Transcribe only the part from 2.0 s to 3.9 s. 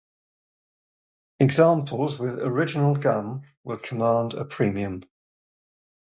with original gum will